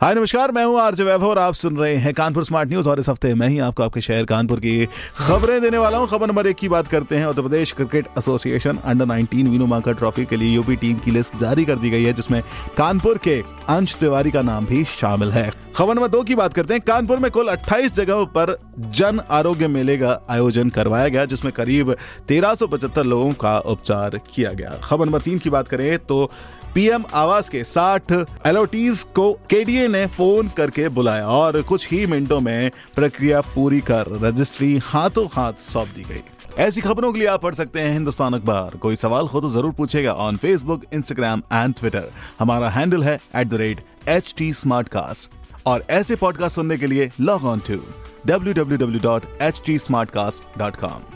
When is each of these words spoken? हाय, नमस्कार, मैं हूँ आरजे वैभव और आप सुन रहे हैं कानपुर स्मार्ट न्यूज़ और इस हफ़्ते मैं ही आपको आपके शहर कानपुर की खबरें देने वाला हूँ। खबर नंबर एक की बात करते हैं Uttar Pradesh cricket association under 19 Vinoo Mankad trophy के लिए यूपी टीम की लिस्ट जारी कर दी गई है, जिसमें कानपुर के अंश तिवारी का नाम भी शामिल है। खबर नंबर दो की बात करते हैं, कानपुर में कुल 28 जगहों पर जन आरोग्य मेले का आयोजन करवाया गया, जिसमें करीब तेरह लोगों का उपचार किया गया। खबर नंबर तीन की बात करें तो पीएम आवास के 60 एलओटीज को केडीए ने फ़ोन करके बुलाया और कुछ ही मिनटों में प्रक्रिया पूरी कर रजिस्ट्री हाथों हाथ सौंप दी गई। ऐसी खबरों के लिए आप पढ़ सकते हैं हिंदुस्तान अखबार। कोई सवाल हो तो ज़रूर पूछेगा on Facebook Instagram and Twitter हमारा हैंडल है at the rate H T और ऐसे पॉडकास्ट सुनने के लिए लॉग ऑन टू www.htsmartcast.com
हाय, 0.00 0.14
नमस्कार, 0.14 0.50
मैं 0.52 0.64
हूँ 0.64 0.78
आरजे 0.80 1.04
वैभव 1.04 1.26
और 1.26 1.38
आप 1.38 1.54
सुन 1.54 1.76
रहे 1.76 1.94
हैं 1.96 2.12
कानपुर 2.14 2.44
स्मार्ट 2.44 2.68
न्यूज़ 2.68 2.88
और 2.88 3.00
इस 3.00 3.08
हफ़्ते 3.08 3.32
मैं 3.34 3.48
ही 3.48 3.58
आपको 3.58 3.82
आपके 3.82 4.00
शहर 4.00 4.24
कानपुर 4.24 4.58
की 4.60 4.86
खबरें 5.18 5.60
देने 5.60 5.78
वाला 5.78 5.98
हूँ। 5.98 6.08
खबर 6.08 6.26
नंबर 6.26 6.46
एक 6.46 6.56
की 6.56 6.68
बात 6.68 6.88
करते 6.88 7.16
हैं 7.16 7.26
Uttar 7.26 7.42
Pradesh 7.42 7.72
cricket 7.72 8.08
association 8.18 8.78
under 8.84 9.04
19 9.06 9.48
Vinoo 9.48 9.66
Mankad 9.66 9.94
trophy 9.94 10.24
के 10.24 10.36
लिए 10.36 10.54
यूपी 10.54 10.76
टीम 10.76 10.98
की 10.98 11.10
लिस्ट 11.10 11.36
जारी 11.36 11.64
कर 11.64 11.76
दी 11.76 11.90
गई 11.90 12.02
है, 12.02 12.12
जिसमें 12.12 12.40
कानपुर 12.76 13.18
के 13.18 13.42
अंश 13.68 13.94
तिवारी 13.94 14.30
का 14.30 14.42
नाम 14.42 14.66
भी 14.66 14.82
शामिल 14.90 15.32
है। 15.32 15.50
खबर 15.76 15.94
नंबर 15.94 16.08
दो 16.08 16.22
की 16.22 16.34
बात 16.34 16.54
करते 16.54 16.74
हैं, 16.74 16.82
कानपुर 16.82 17.18
में 17.18 17.30
कुल 17.30 17.48
28 17.48 17.94
जगहों 17.94 18.26
पर 18.26 18.56
जन 18.78 19.20
आरोग्य 19.30 19.68
मेले 19.68 19.96
का 19.98 20.20
आयोजन 20.30 20.70
करवाया 20.70 21.08
गया, 21.08 21.24
जिसमें 21.24 21.52
करीब 21.52 21.94
तेरह 22.28 23.02
लोगों 23.02 23.32
का 23.32 23.58
उपचार 23.58 24.20
किया 24.34 24.52
गया। 24.52 24.78
खबर 24.84 25.06
नंबर 25.06 25.20
तीन 25.20 25.38
की 25.38 25.50
बात 25.50 25.68
करें 25.68 25.98
तो 25.98 26.30
पीएम 26.76 27.04
आवास 27.14 27.48
के 27.48 27.64
60 27.64 28.26
एलओटीज 28.46 29.06
को 29.14 29.38
केडीए 29.50 29.88
ने 29.88 30.06
फ़ोन 30.06 30.48
करके 30.48 30.88
बुलाया 30.88 31.26
और 31.26 31.62
कुछ 31.62 31.90
ही 31.90 32.06
मिनटों 32.06 32.40
में 32.40 32.70
प्रक्रिया 32.94 33.40
पूरी 33.54 33.80
कर 33.80 34.18
रजिस्ट्री 34.22 34.80
हाथों 34.84 35.28
हाथ 35.32 35.52
सौंप 35.52 35.88
दी 35.88 36.02
गई। 36.02 36.22
ऐसी 36.58 36.80
खबरों 36.80 37.12
के 37.12 37.18
लिए 37.18 37.28
आप 37.28 37.42
पढ़ 37.42 37.54
सकते 37.54 37.80
हैं 37.80 37.92
हिंदुस्तान 37.92 38.34
अखबार। 38.34 38.76
कोई 38.76 38.96
सवाल 38.96 39.26
हो 39.26 39.40
तो 39.40 39.48
ज़रूर 39.48 39.72
पूछेगा 39.72 40.12
on 40.12 40.36
Facebook 40.36 40.82
Instagram 40.94 41.42
and 41.52 41.74
Twitter 41.74 42.10
हमारा 42.38 42.70
हैंडल 42.70 43.04
है 43.04 43.20
at 43.36 43.46
the 43.46 43.54
rate 43.54 43.80
H 44.08 44.34
T 44.38 44.54
और 45.66 45.84
ऐसे 45.90 46.16
पॉडकास्ट 46.16 46.56
सुनने 46.56 46.78
के 46.78 46.86
लिए 46.86 47.10
लॉग 47.20 47.44
ऑन 47.44 47.62
टू 47.70 47.78
www.htsmartcast.com 48.28 51.15